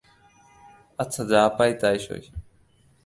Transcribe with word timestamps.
আচ্ছা, 0.99 1.21
যা 1.23 1.41
পাই 1.57 1.71
তাই 1.81 1.97
সই। 1.99 2.23